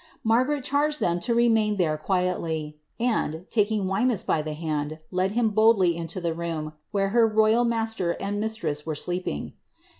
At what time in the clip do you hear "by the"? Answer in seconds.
4.25-4.53